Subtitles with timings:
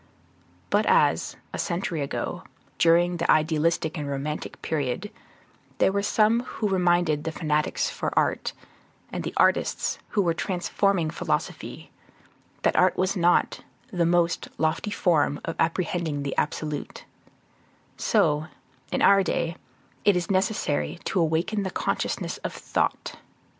[0.71, 2.41] But just as, a century ago,
[2.79, 5.11] during the idealistic and romantic period,
[5.77, 8.53] there were some who reminded the fanatics for art,
[9.11, 11.91] and the artists who were transforming philosophy,
[12.63, 13.59] that art was not
[13.93, 17.05] "the most lofty form of apprehending the Absolute";
[17.95, 18.47] so,
[18.91, 19.55] in our day,
[20.03, 23.17] it is necessary to awaken the consciousness of Thought.